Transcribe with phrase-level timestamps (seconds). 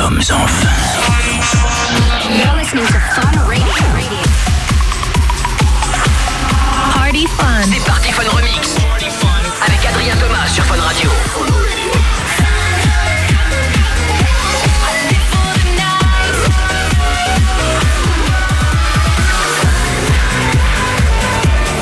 [0.00, 0.68] sommes enfin.
[2.30, 3.66] You're listening to Fun Radio.
[6.94, 7.62] Party Fun.
[7.70, 8.76] C'est Party Fun Remix.
[9.66, 11.10] Avec Adrien Thomas sur Fun Radio.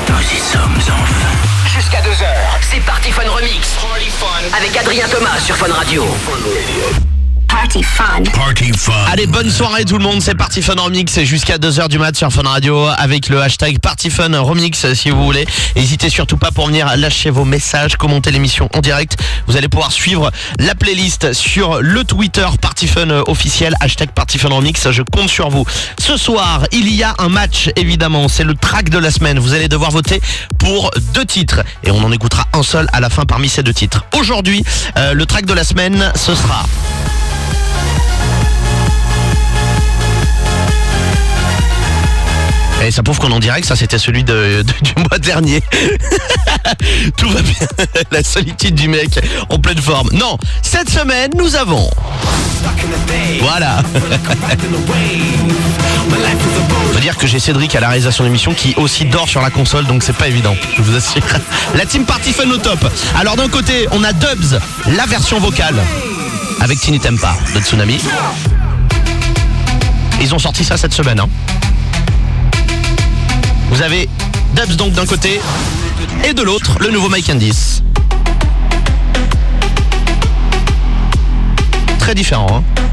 [0.09, 1.33] Nous y sommes enfin.
[1.67, 2.25] Jusqu'à 2h,
[2.69, 3.77] c'est Party Fun Remix.
[4.57, 6.03] Avec Adrien Thomas sur Fun Radio.
[7.69, 8.23] Party Fun.
[8.33, 8.93] Party fun.
[9.11, 12.15] Allez, bonne soirée tout le monde, c'est Party Fun Remix, c'est jusqu'à 2h du mat
[12.15, 15.45] sur Fun Radio avec le hashtag Party Fun Remix si vous voulez.
[15.75, 19.19] N'hésitez surtout pas pour venir lâcher vos messages, commenter l'émission en direct.
[19.45, 24.49] Vous allez pouvoir suivre la playlist sur le Twitter Party Fun officiel, hashtag Party Fun
[24.49, 25.63] Remix, je compte sur vous.
[25.99, 29.37] Ce soir, il y a un match évidemment, c'est le track de la semaine.
[29.37, 30.21] Vous allez devoir voter
[30.57, 33.75] pour deux titres et on en écoutera un seul à la fin parmi ces deux
[33.75, 34.05] titres.
[34.17, 34.63] Aujourd'hui,
[34.97, 36.65] euh, le track de la semaine, ce sera...
[42.89, 45.61] Et ça prouve qu'on en direct, ça c'était celui du mois dernier.
[47.17, 47.53] Tout va bien.
[48.11, 49.19] La solitude du mec
[49.49, 50.09] en pleine forme.
[50.13, 51.87] Non, cette semaine nous avons.
[53.41, 53.83] Voilà.
[56.93, 59.85] Faut dire que j'ai Cédric à la réalisation de qui aussi dort sur la console,
[59.85, 61.21] donc c'est pas évident, je vous assure.
[61.75, 62.79] La team Party Fun au top.
[63.15, 65.79] Alors d'un côté, on a Dubs, la version vocale,
[66.61, 67.99] avec Tiny Tempa de Tsunami.
[70.21, 71.19] Ils ont sorti ça cette semaine.
[71.19, 71.29] Hein.
[73.69, 74.09] Vous avez
[74.55, 75.39] Dubs donc d'un côté
[76.27, 77.83] et de l'autre le nouveau Mike Candice.
[81.99, 82.47] Très différent.
[82.51, 82.88] Hein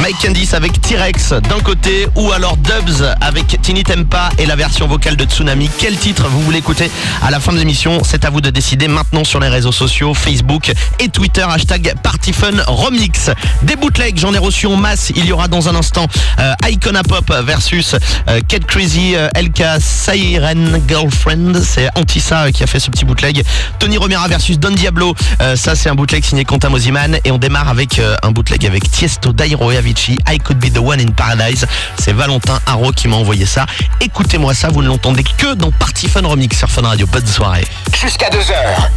[0.00, 4.86] Mike Candice avec T-Rex d'un côté ou alors Dubs avec Tiny Tempa et la version
[4.86, 5.68] vocale de Tsunami.
[5.78, 6.90] Quel titre vous voulez écouter
[7.22, 8.02] à la fin de l'émission?
[8.04, 12.62] C'est à vous de décider maintenant sur les réseaux sociaux, Facebook et Twitter, hashtag PartyFun
[12.66, 13.30] Remix.
[13.62, 15.12] Des bootlegs, j'en ai reçu en masse.
[15.16, 16.06] Il y aura dans un instant
[16.38, 17.94] euh, Icona Pop versus
[18.28, 21.60] euh, Cat Crazy, euh, LK Siren Girlfriend.
[21.62, 23.42] C'est Antissa euh, qui a fait ce petit bootleg.
[23.78, 25.14] Tony Romera versus Don Diablo.
[25.40, 27.18] Euh, ça, c'est un bootleg signé Quentin Mosiman.
[27.24, 30.18] Et on démarre avec un bootleg avec Tiesto, Dairo et Avicii.
[30.28, 31.66] I Could Be The One in Paradise.
[31.98, 33.64] C'est Valentin Haro qui m'a envoyé ça.
[34.00, 37.06] Écoutez-moi ça, vous ne l'entendez que dans Party Fun Remix sur Fun Radio.
[37.06, 37.66] Bonne soirée.
[37.98, 38.52] Jusqu'à 2h,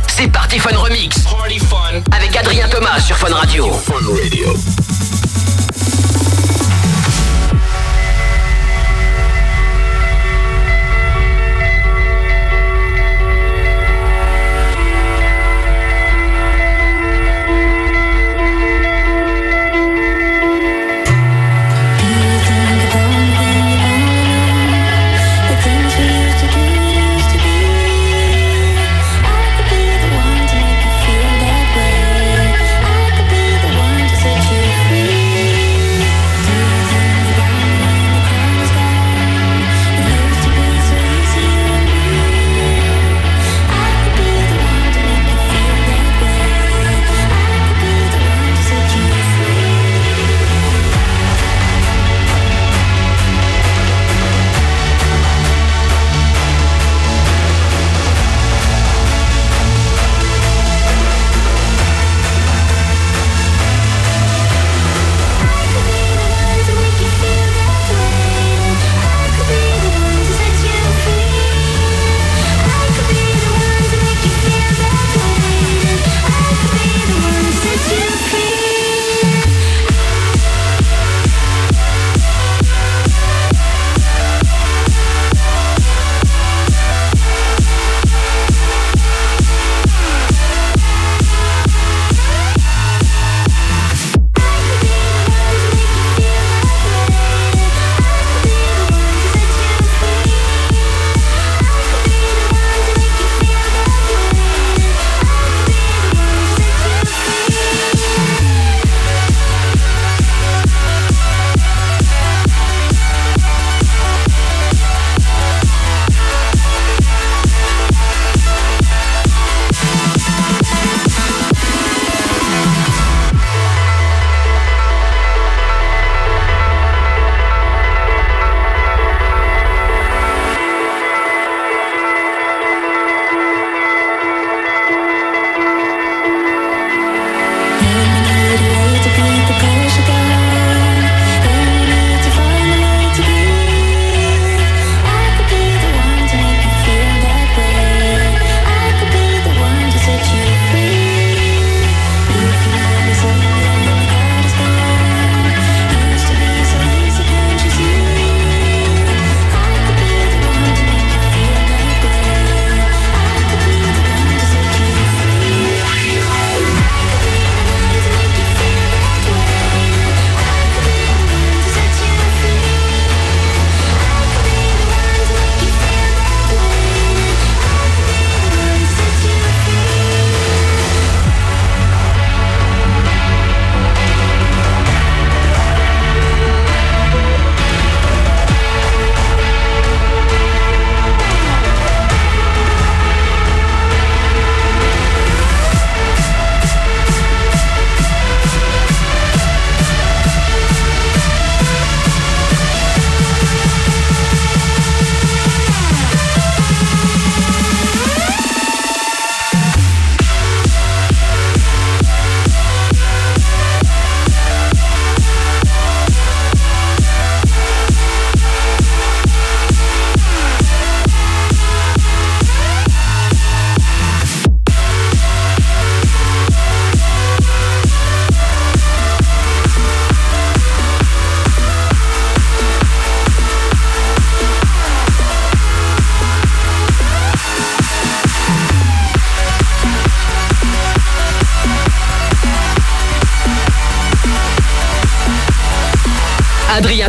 [0.07, 1.16] c'est Party Fun Remix.
[2.12, 3.72] Avec Adrien Thomas sur Fun Radio.
[3.72, 6.11] The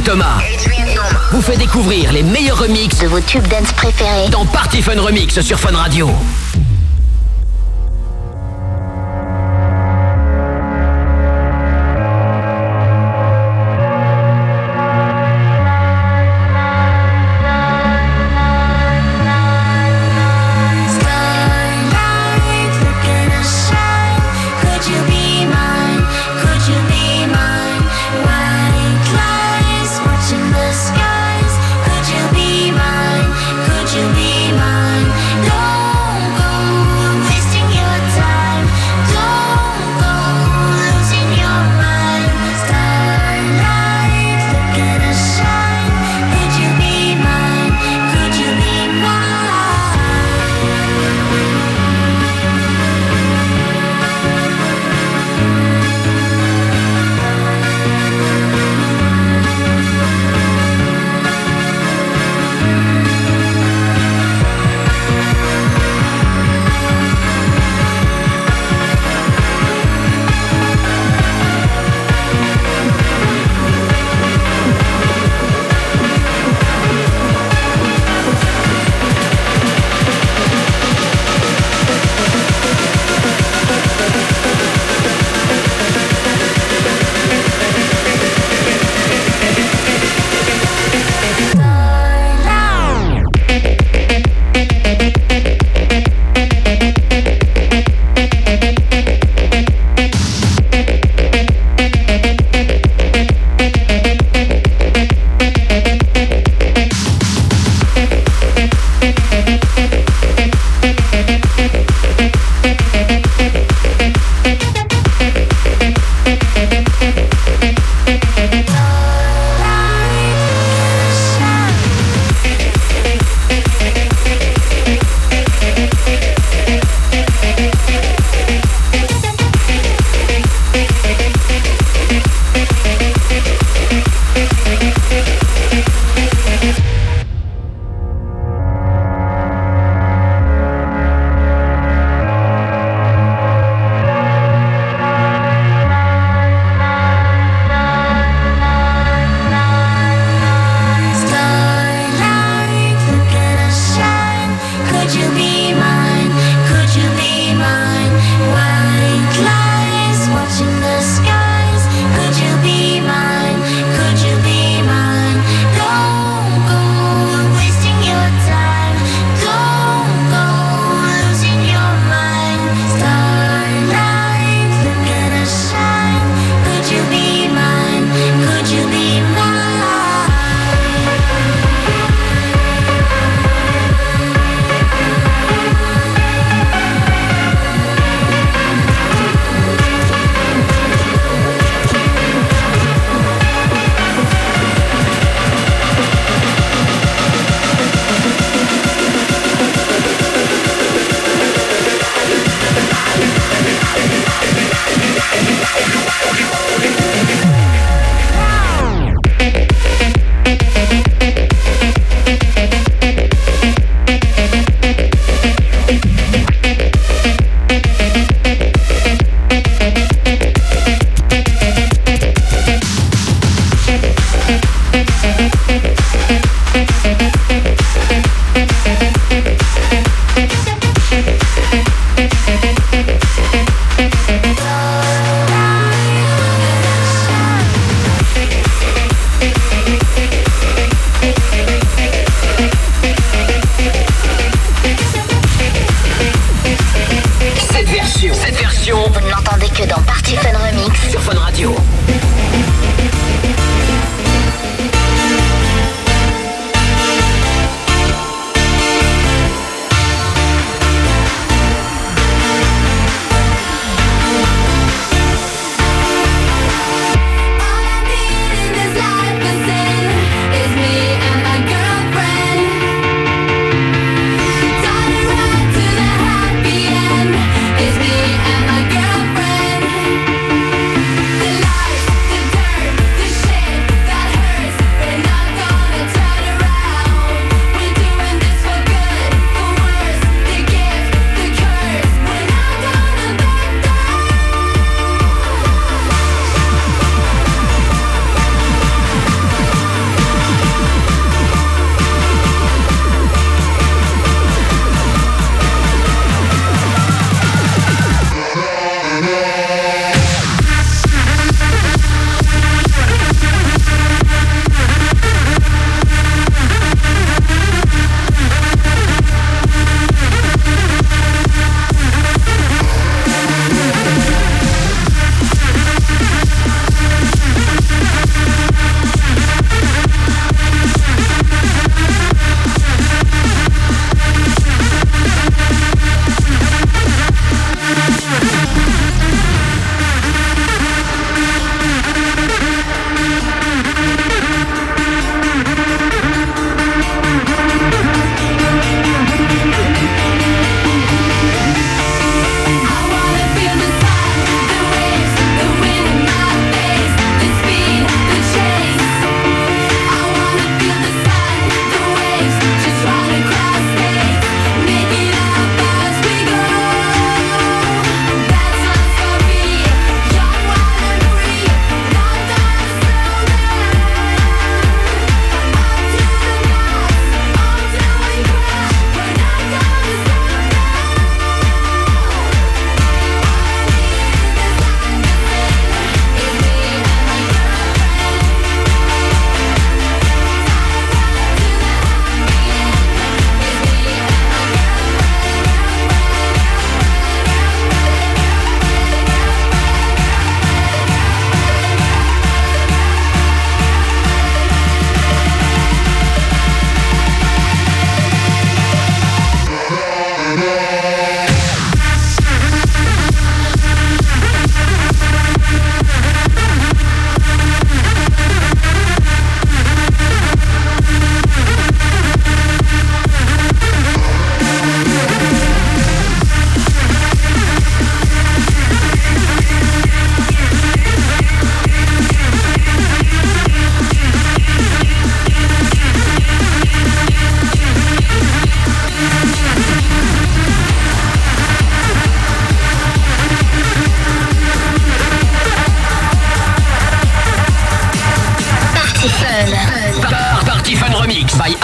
[0.05, 0.39] Thomas
[1.31, 5.41] vous fait découvrir les meilleurs remixes de vos tubes dance préférés dans Party Fun Remix
[5.41, 6.11] sur Fun Radio.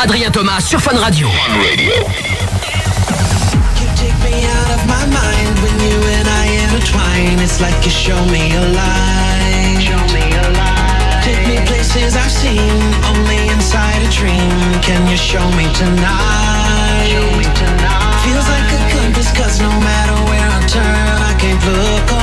[0.00, 1.28] Adrien Thomas sur Fun Radio.
[1.28, 1.34] You
[3.96, 7.38] take me out of my mind when you and I intertwine.
[7.42, 9.82] It's like you show me a light.
[9.82, 11.24] Show me a light.
[11.24, 12.80] Take me places I've seen
[13.10, 14.80] only inside a dream.
[14.82, 17.10] Can you show me tonight?
[17.10, 18.22] Show me tonight.
[18.22, 22.17] Feels like a compass, cause no matter where I turn, I can't look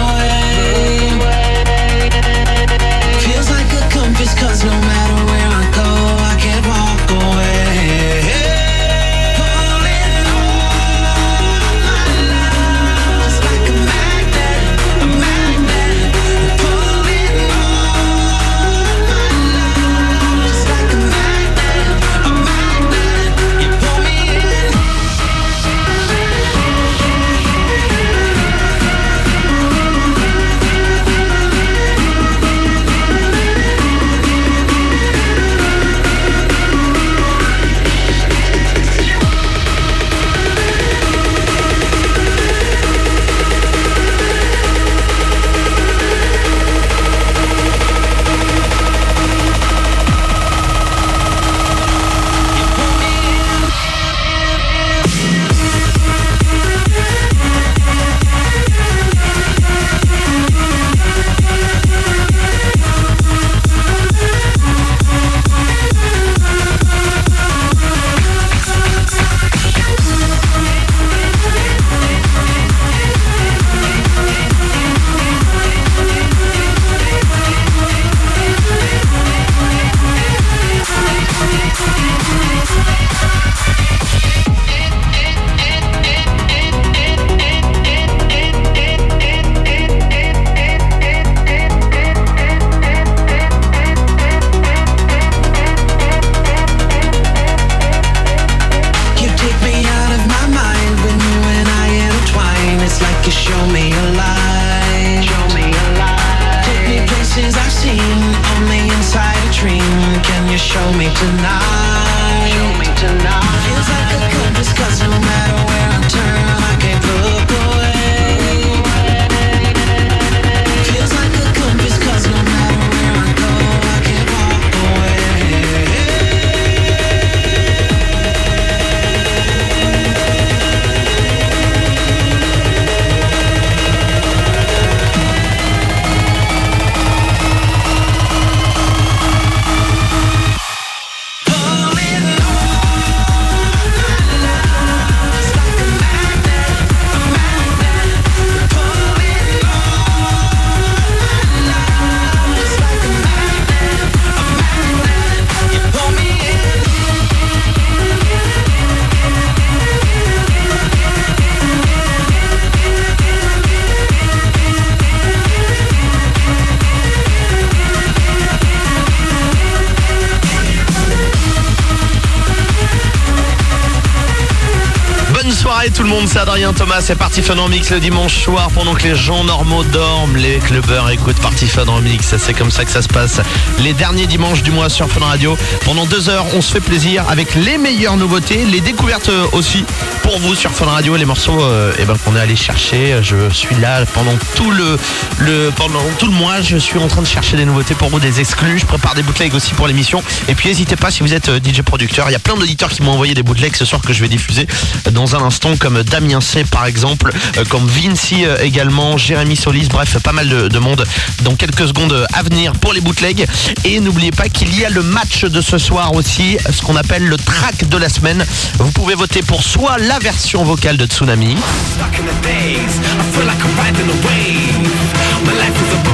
[176.88, 180.36] Thomas, c'est Party Fun en mix le dimanche soir pendant que les gens normaux dorment,
[180.36, 183.41] les clubbers écoutent Party Fun en mix, c'est comme ça que ça se passe.
[183.80, 187.28] Les derniers dimanches du mois sur Fun Radio, pendant deux heures on se fait plaisir
[187.28, 189.84] avec les meilleures nouveautés, les découvertes euh, aussi
[190.25, 193.47] pour vous sur Fun Radio, les morceaux euh, eh ben, qu'on est allé chercher, je
[193.51, 194.97] suis là pendant tout le,
[195.38, 198.19] le, pendant tout le mois, je suis en train de chercher des nouveautés pour vous,
[198.19, 200.23] des exclus, je prépare des bootlegs aussi pour l'émission.
[200.47, 202.89] Et puis n'hésitez pas si vous êtes euh, DJ producteur, il y a plein d'auditeurs
[202.89, 204.65] qui m'ont envoyé des bootlegs ce soir que je vais diffuser
[205.11, 209.89] dans un instant comme Damien C par exemple, euh, comme Vinci euh, également, Jérémy Solis,
[209.89, 211.05] bref pas mal de, de monde
[211.43, 213.45] dans quelques secondes à venir pour les bootlegs.
[213.83, 217.27] Et n'oubliez pas qu'il y a le match de ce soir aussi, ce qu'on appelle
[217.27, 218.43] le track de la semaine.
[218.79, 221.56] Vous pouvez voter pour soit la version vocale de Tsunami,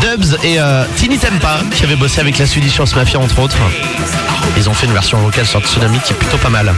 [0.02, 3.58] Dubs et euh, Tini Tempa qui avaient bossé avec la Swedish House Mafia entre autres.
[4.58, 6.74] Ils ont fait une version vocale sur Tsunami qui est plutôt pas mal.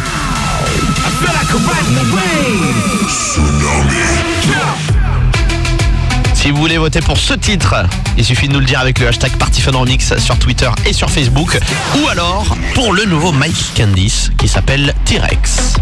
[6.34, 7.76] Si vous voulez voter pour ce titre,
[8.18, 11.58] il suffit de nous le dire avec le hashtag PartyFunRemix sur Twitter et sur Facebook.
[12.02, 15.76] Ou alors pour le nouveau Mike Candice qui s'appelle T-Rex.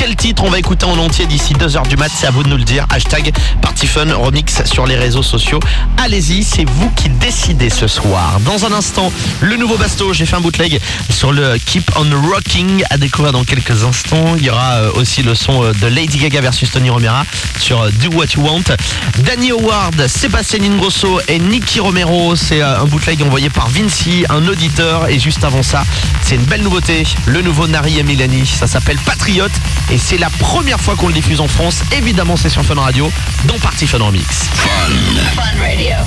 [0.00, 2.48] Quel titre on va écouter en entier d'ici 2h du mat C'est à vous de
[2.48, 2.86] nous le dire.
[2.88, 5.60] Hashtag Partyfun Remix sur les réseaux sociaux.
[5.98, 8.40] Allez-y, c'est vous qui décidez ce soir.
[8.46, 10.14] Dans un instant, le nouveau Basto.
[10.14, 14.36] J'ai fait un bootleg sur le Keep on Rocking à découvrir dans quelques instants.
[14.38, 17.26] Il y aura euh, aussi le son euh, de Lady Gaga versus Tony Romera
[17.58, 18.74] sur euh, Do What You Want.
[19.18, 22.36] Danny Howard, Sébastien Ingrosso et Nicky Romero.
[22.36, 25.10] C'est un bootleg envoyé par Vinci, un auditeur.
[25.10, 25.84] Et juste avant ça,
[26.22, 27.02] c'est une belle nouveauté.
[27.26, 28.46] Le nouveau Nari et Milani.
[28.46, 29.52] Ça s'appelle Patriote.
[29.90, 31.82] Et c'est la première fois qu'on le diffuse en France.
[31.92, 33.10] Évidemment, c'est sur Fun Radio,
[33.44, 34.48] dans Party Fun Remix.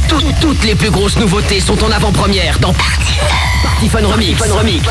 [0.08, 3.26] Tout- toutes les plus grosses nouveautés sont en avant-première dans Party Fun.
[3.64, 4.38] Party Fun Remix.
[4.42, 4.84] Fun Remix.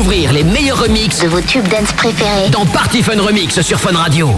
[0.00, 2.48] Découvrir les meilleurs remixes De vos tubes dance préférés.
[2.48, 4.30] dans Party Fun Remix sur Fun Radio.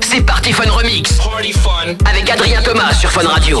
[0.00, 1.18] C'est Party Fun Remix.
[2.04, 3.60] Avec Adrien Thomas sur Fun Radio.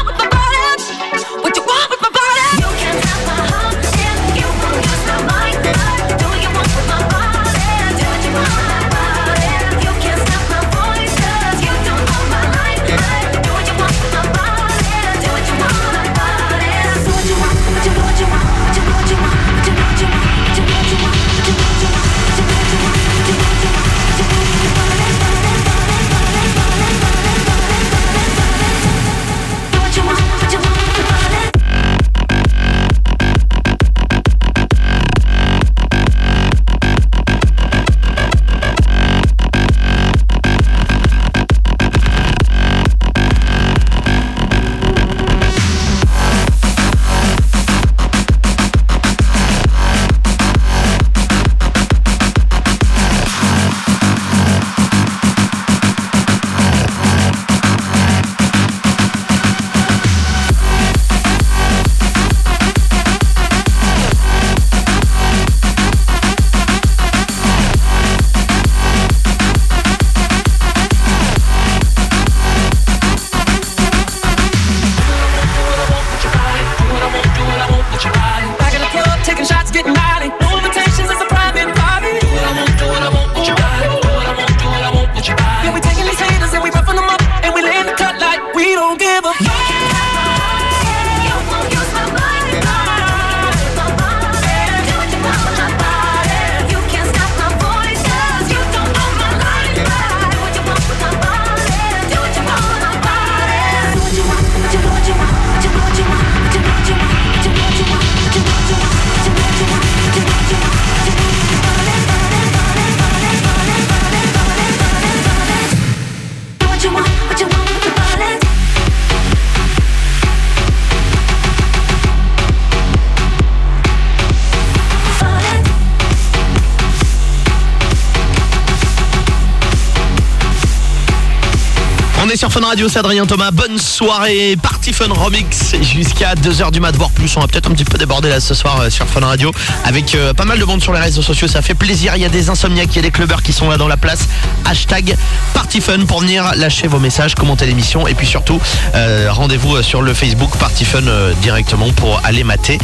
[132.51, 133.51] Fun Radio, c'est Adrien Thomas.
[133.51, 137.37] Bonne soirée, Party Fun Remix jusqu'à 2h du mat, voire plus.
[137.37, 139.53] On va peut-être un petit peu déborder là ce soir euh, sur Fun Radio
[139.85, 141.47] avec euh, pas mal de monde sur les réseaux sociaux.
[141.47, 142.11] Ça fait plaisir.
[142.17, 143.95] Il y a des insomniaques, il y a des clubbers qui sont là dans la
[143.95, 144.27] place.
[144.65, 145.15] Hashtag
[145.53, 148.59] Party Fun pour venir lâcher vos messages, commenter l'émission et puis surtout
[148.95, 151.03] euh, rendez-vous sur le Facebook Party Fun
[151.41, 152.79] directement pour aller mater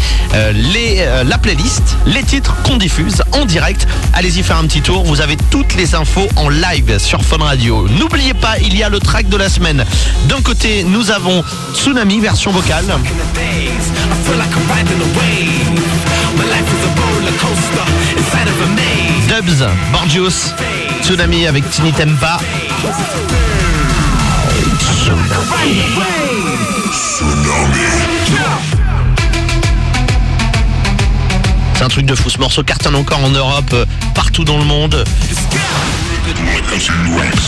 [0.53, 3.86] les, la playlist, les titres qu'on diffuse en direct.
[4.13, 5.03] Allez-y faire un petit tour.
[5.03, 7.86] Vous avez toutes les infos en live sur Fun Radio.
[7.89, 11.43] N'oubliez pas, il y a le track de la D'un côté, nous avons
[11.73, 12.85] Tsunami version vocale.
[19.27, 20.53] Dubs, Borgios,
[21.01, 22.37] Tsunami avec Tini Tempa.
[31.73, 32.29] C'est un truc de fou.
[32.29, 35.03] Ce morceau cartonne encore en Europe, euh, partout dans le monde.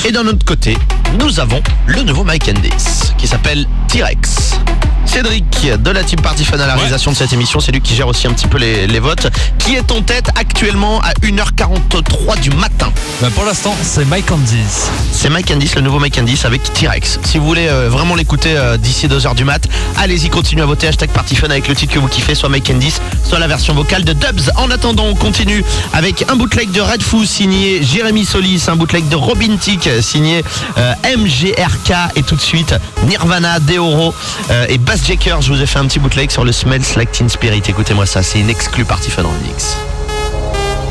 [0.05, 0.77] Et d'un autre côté,
[1.19, 4.59] nous avons le nouveau Mike Endis qui s'appelle T-Rex.
[5.05, 7.95] Cédric de la Team Party Fun à la réalisation de cette émission, c'est lui qui
[7.95, 9.27] gère aussi un petit peu les, les votes,
[9.57, 12.91] qui est en tête actuellement à 1h43 du matin?
[13.19, 14.87] Bah, pour l'instant, c'est Mike Andys.
[15.11, 17.19] C'est Mike Andis, le nouveau Mike Andis avec T-Rex.
[17.23, 19.67] Si vous voulez euh, vraiment l'écouter euh, d'ici 2h du mat,
[19.97, 22.93] allez-y, continuez à voter hashtag Partyfun avec le titre que vous kiffez, soit Mike Andis,
[23.25, 24.51] soit la version vocale de Dubs.
[24.57, 25.63] En attendant, on continue
[25.93, 30.43] avec un bootleg de Red Foo signé Jérémy Solis, un bootleg de Robin Tick signé
[30.77, 32.75] euh, MGRK et tout de suite
[33.07, 35.41] Nirvana, Deoro euh, et Bass Jacker.
[35.41, 37.63] Je vous ai fait un petit bootleg sur le Smells Like Teen Spirit.
[37.67, 39.77] Écoutez-moi ça, c'est une exclue Partyfun Remix.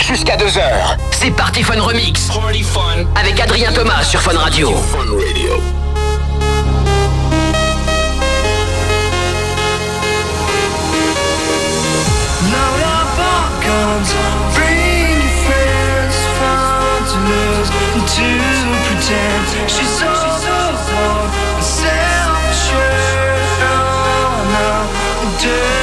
[0.00, 2.30] Jusqu'à 2h, c'est Party Fun Remix
[3.14, 4.70] avec Adrien Thomas sur Fun Radio.
[4.70, 5.77] She's
[25.38, 25.77] turn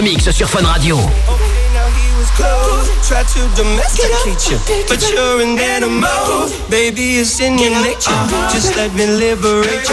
[0.00, 0.98] remix sur Fun Radio.
[3.06, 6.48] Try to domesticate you, but you're an animal.
[6.70, 8.10] Baby, it's in your nature.
[8.50, 9.88] Just let me liberate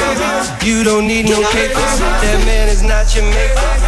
[0.63, 0.67] you.
[0.67, 1.99] You don't need no papers.
[2.21, 3.86] That man is not your maker.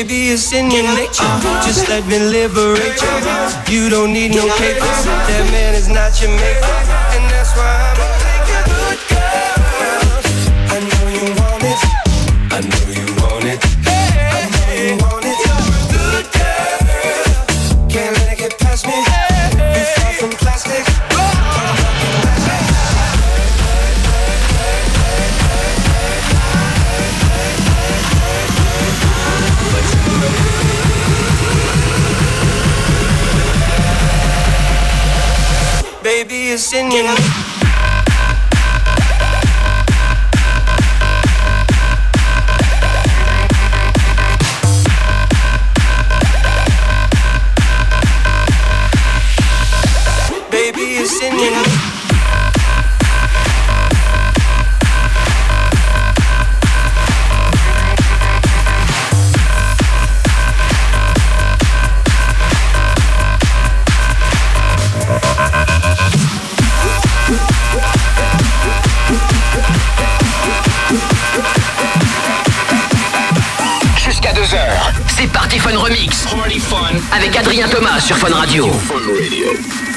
[0.00, 1.20] Baby, it's in your nature.
[1.20, 2.96] Uh, just let me liberate
[3.68, 3.84] you.
[3.84, 5.04] You don't need no papers.
[5.28, 6.89] That man is not your maker,
[75.90, 77.02] Party Fun Remix.
[77.10, 78.70] Avec Adrien Thomas sur Fun Radio.
[79.18, 79.89] Ladies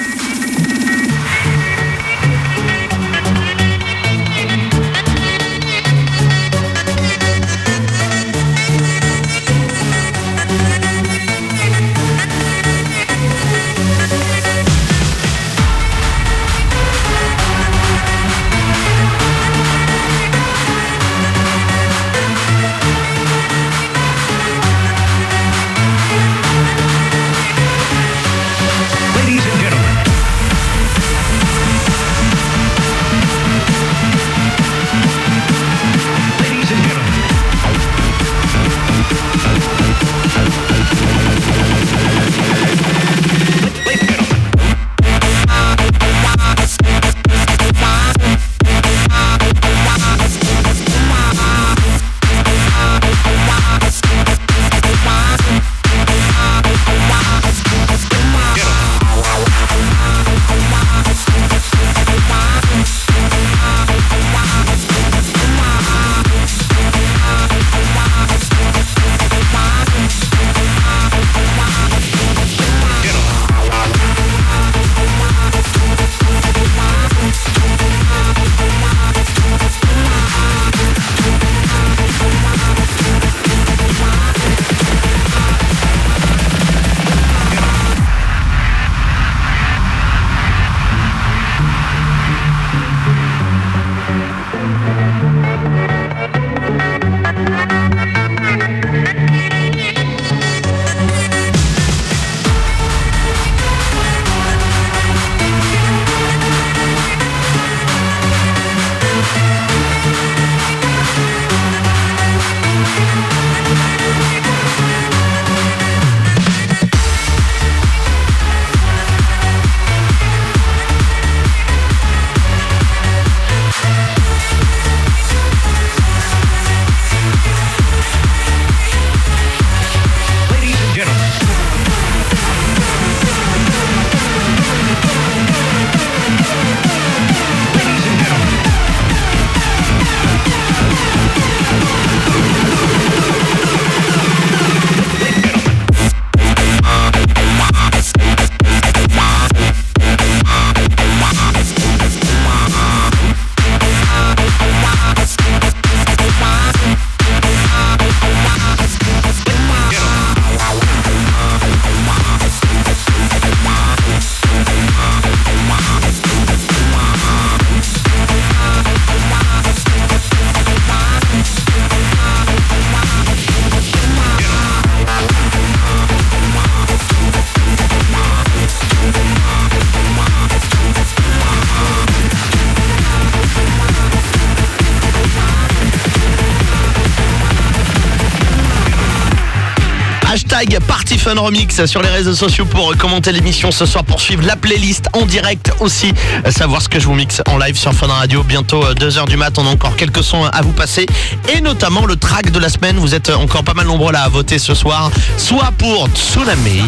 [191.40, 195.26] Remix sur les réseaux sociaux pour commenter l'émission ce soir, pour suivre la playlist en
[195.26, 196.14] direct aussi,
[196.46, 198.44] euh, savoir ce que je vous mixe en live sur Fun Radio.
[198.44, 201.06] Bientôt 2h du mat, on a encore quelques sons à vous passer
[201.54, 202.98] et notamment le track de la semaine.
[202.98, 206.82] Vous êtes encore pas mal nombreux là à voter ce soir, soit pour Tsunami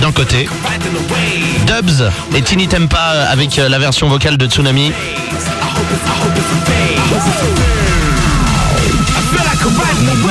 [0.00, 0.48] d'un côté,
[1.66, 2.98] Dubs et Tini Tempa
[3.30, 4.92] avec euh, la version vocale de Tsunami.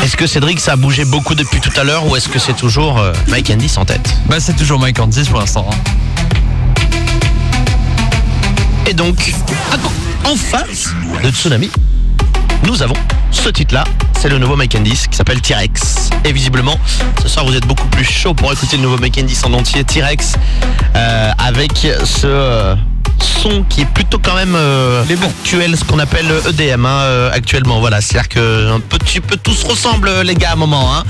[0.10, 2.56] Est-ce que Cédric, ça a bougé beaucoup depuis tout à l'heure ou est-ce que c'est
[2.56, 4.16] toujours euh, Mike Candice en tête?
[4.26, 5.70] Bah c'est toujours Mike Candice pour l'instant.
[5.72, 5.76] hein.
[8.88, 9.36] Et donc,
[10.26, 10.90] en face
[11.24, 11.70] de Tsunami,
[12.66, 12.96] nous avons
[13.30, 13.84] ce titre-là.
[14.20, 16.10] C'est le nouveau Mike Candice qui s'appelle T-Rex.
[16.26, 16.80] Et visiblement,
[17.22, 19.84] ce soir, vous êtes beaucoup plus chaud pour écouter le nouveau Mike Candice en entier,
[19.84, 20.38] T-Rex,
[20.96, 22.76] euh, avec ce euh,
[23.24, 27.80] son qui est plutôt quand même euh, actuel, ce qu'on appelle EDM hein, euh, actuellement.
[27.80, 30.96] Voilà, c'est-à-dire que un petit peu tous ressemblent, les gars, à un moment.
[30.96, 31.04] Hein.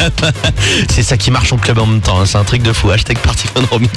[0.90, 2.20] c'est ça qui marche en club en même temps.
[2.20, 2.26] hein.
[2.26, 2.90] C'est un truc de fou.
[2.90, 3.18] Hashtag
[3.70, 3.92] Remix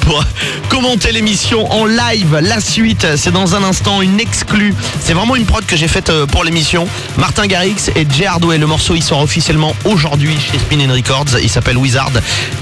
[0.00, 0.24] pour
[0.68, 2.38] commenter l'émission en live.
[2.42, 4.74] La suite, c'est dans un instant une exclue.
[5.00, 6.86] C'est vraiment une prod que j'ai faite euh, pour l'émission.
[7.18, 8.58] Martin Garrix et Jay Hardway.
[8.58, 11.38] Le morceau, il sort officiellement aujourd'hui chez Spin In Records.
[11.42, 12.10] Il s'appelle Wizard.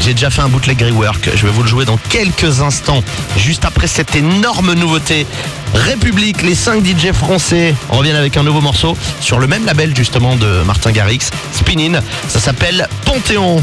[0.01, 1.31] J'ai déjà fait un bootleg rework.
[1.35, 3.03] Je vais vous le jouer dans quelques instants.
[3.37, 5.27] Juste après cette énorme nouveauté.
[5.75, 10.37] République, les 5 DJ français reviennent avec un nouveau morceau sur le même label justement
[10.37, 11.21] de Martin Garrix,
[11.53, 12.01] Spin In.
[12.29, 13.63] Ça s'appelle Panthéon.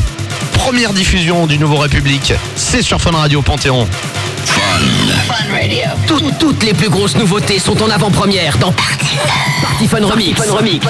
[0.53, 2.33] Première diffusion du nouveau République.
[2.55, 3.87] C'est sur Fun Radio Panthéon.
[6.07, 9.67] Tout- toutes les plus grosses nouveautés sont en avant-première dans Party Fun.
[9.67, 10.41] Party Fun Remix.
[10.41, 10.85] Fun Remix.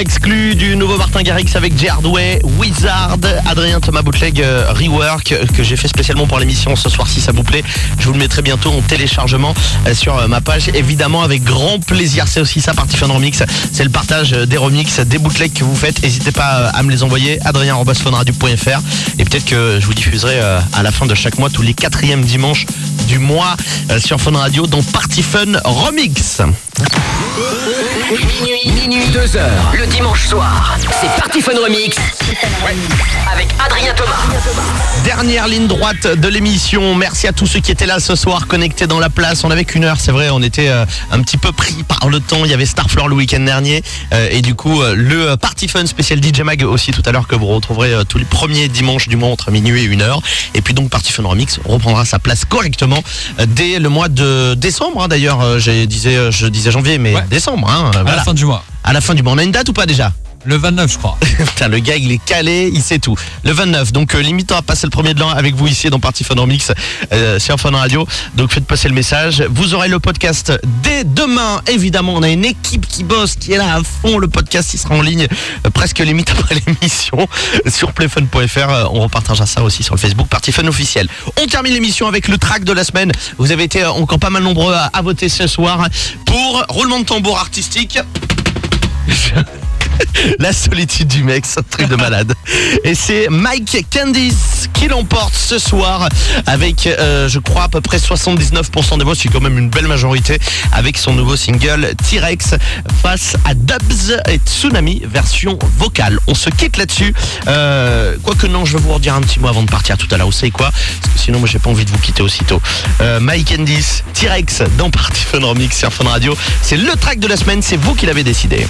[0.00, 1.90] Exclue du nouveau Martin Garrix avec J.
[1.90, 6.88] Hardway, Wizard, Adrien Thomas Bootleg euh, Rework euh, que j'ai fait spécialement pour l'émission ce
[6.88, 7.62] soir si ça vous plaît.
[7.98, 9.54] Je vous le mettrai bientôt en téléchargement
[9.86, 12.28] euh, sur ma page évidemment avec grand plaisir.
[12.28, 13.42] C'est aussi ça Party Fun Remix.
[13.72, 16.02] C'est le partage des remix, des bootlegs que vous faites.
[16.02, 17.38] N'hésitez pas à me les envoyer.
[17.44, 18.80] Adrien@funradio.fr
[19.18, 22.24] et peut-être que je vous diffuserai à la fin de chaque mois tous les quatrièmes
[22.24, 22.64] dimanches
[23.06, 23.54] du mois
[23.98, 26.40] sur Fun Radio dans Party Fun Remix.
[28.10, 30.76] Minuit, minuit, 2 heures, le dimanche soir.
[31.00, 31.96] C'est Party Fun Remix.
[33.32, 34.10] Avec Adrien Thomas.
[35.04, 36.94] Dernière ligne droite de l'émission.
[36.94, 39.44] Merci à tous ceux qui étaient là ce soir, connectés dans la place.
[39.44, 40.28] On avait qu'une heure, c'est vrai.
[40.30, 42.44] On était euh, un petit peu pris par le temps.
[42.44, 43.82] Il y avait Starfloor le week-end dernier.
[44.12, 47.28] Euh, et du coup, euh, le Party Fun spécial DJ Mag aussi tout à l'heure
[47.28, 50.20] que vous retrouverez tous les premiers dimanches du mois entre minuit et une heure.
[50.54, 53.02] Et puis donc Party Fun Remix reprendra sa place correctement
[53.46, 55.02] dès le mois de décembre.
[55.04, 55.08] hein.
[55.08, 57.68] D'ailleurs, j'ai disais, je disais janvier, mais décembre.
[57.70, 58.16] hein, À voilà.
[58.18, 58.64] la fin du mois.
[58.84, 59.32] À la fin du mois.
[59.32, 60.12] On a une date ou pas déjà?
[60.44, 61.18] Le 29, je crois.
[61.38, 63.14] Putain, le gars, il est calé, il sait tout.
[63.44, 66.00] Le 29, donc euh, limitant à passer le premier de l'an avec vous ici dans
[66.00, 66.34] Party Fun
[67.12, 68.06] euh, sur Fun Radio.
[68.36, 69.44] Donc faites passer le message.
[69.50, 71.60] Vous aurez le podcast dès demain.
[71.66, 74.16] Évidemment, on a une équipe qui bosse, qui est là à fond.
[74.16, 75.26] Le podcast, il sera en ligne
[75.66, 77.28] euh, presque limite après l'émission
[77.68, 78.90] sur playfun.fr.
[78.92, 81.06] On repartagera ça aussi sur le Facebook Party officiel.
[81.40, 83.12] On termine l'émission avec le track de la semaine.
[83.36, 85.86] Vous avez été encore pas mal nombreux à, à voter ce soir
[86.24, 87.98] pour roulement de tambour artistique.
[90.38, 92.34] La solitude du mec, c'est un truc de malade.
[92.84, 96.08] Et c'est Mike Candice qui l'emporte ce soir
[96.46, 99.14] avec, euh, je crois, à peu près 79% des voix.
[99.14, 100.38] C'est quand même une belle majorité
[100.72, 102.54] avec son nouveau single T-Rex
[103.02, 106.18] face à Dubs et Tsunami version vocale.
[106.26, 107.14] On se quitte là-dessus.
[107.46, 110.16] Euh, Quoique non, je vais vous redire un petit mot avant de partir tout à
[110.16, 110.26] l'heure.
[110.26, 110.70] Vous savez quoi?
[110.70, 112.60] Parce que sinon, moi, j'ai pas envie de vous quitter aussitôt.
[113.00, 116.36] Euh, Mike Candice, T-Rex dans Party Fun Remix sur Fun Radio.
[116.62, 117.62] C'est le track de la semaine.
[117.62, 118.66] C'est vous qui l'avez décidé.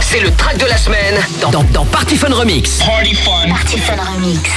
[0.00, 1.84] C'est le track de la semaine dans, dans,
[2.32, 2.80] Remix.
[2.82, 4.50] Remix.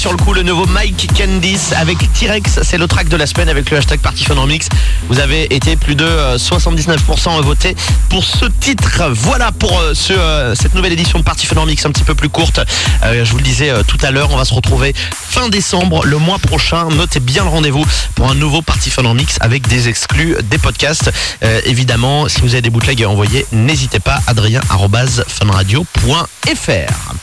[0.00, 0.32] Sur le coup.
[0.32, 2.60] Le nouveau Mike Candice avec T-Rex.
[2.62, 4.70] C'est le track de la semaine avec le hashtag PartyFunRemix.
[5.10, 7.76] Vous avez été plus de euh, 79% votés
[8.08, 9.10] pour ce titre.
[9.12, 12.30] Voilà pour euh, euh, cette nouvelle édition de Party Fun Remix un petit peu plus
[12.30, 12.60] courte.
[13.02, 16.06] Euh, je vous le disais euh, tout à l'heure, on va se retrouver fin décembre,
[16.06, 16.88] le mois prochain.
[16.88, 17.84] Notez bien le rendez-vous
[18.14, 21.12] pour un nouveau Party Fun Remix avec des exclus, des podcasts.
[21.44, 27.19] Euh, évidemment, si vous avez des bootlegs à envoyer, n'hésitez pas, adrien.funradio.fr.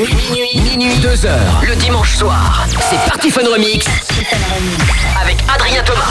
[0.00, 1.62] Minuit, minuit, 2 heures.
[1.62, 3.84] Le dimanche soir, c'est Party Fun Remix
[5.20, 6.06] avec Adrien Thomas.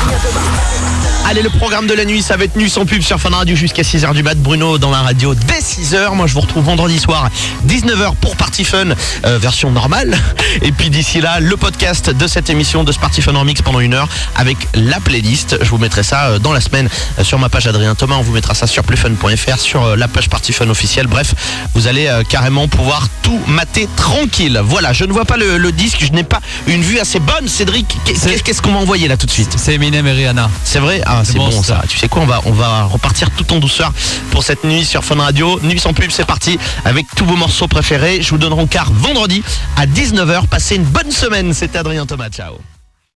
[1.26, 3.56] Allez, le programme de la nuit, ça va être nu sans pub sur Fun Radio
[3.56, 4.38] jusqu'à 6h du mat.
[4.38, 6.16] Bruno dans la radio dès 6h.
[6.16, 7.30] Moi, je vous retrouve vendredi soir,
[7.68, 8.90] 19h pour Party Fun,
[9.26, 10.18] euh, version normale.
[10.62, 13.80] Et puis d'ici là, le podcast de cette émission de ce Party Fun Remix pendant
[13.80, 15.58] une heure avec la playlist.
[15.62, 18.16] Je vous mettrai ça euh, dans la semaine euh, sur ma page Adrien Thomas.
[18.18, 21.08] On vous mettra ça sur playfun.fr, sur la page Party Fun officielle.
[21.08, 21.36] Bref,
[21.76, 24.60] vous allez carrément pouvoir tout mater tranquille.
[24.64, 27.48] Voilà, je ne vois pas le, le disque, je n'ai pas une vue assez bonne.
[27.48, 29.54] Cédric, qu'est- qu'est-ce qu'on va envoyer là tout de suite?
[29.58, 30.50] C'est Eminem et Rihanna.
[30.64, 31.02] C'est vrai?
[31.06, 31.82] Ah, c'est bon, bon, ça.
[31.82, 31.84] ça.
[31.88, 33.92] Tu sais quoi, on va, on va repartir tout en douceur
[34.32, 35.60] pour cette nuit sur Fun Radio.
[35.64, 38.22] Nuit sans pub, c'est parti avec tous vos morceaux préférés.
[38.22, 39.44] Je vous donnerai en quart vendredi
[39.78, 40.48] à 19h.
[40.48, 41.54] Passez une bonne semaine.
[41.54, 42.30] C'était Adrien Thomas.
[42.30, 42.56] Ciao.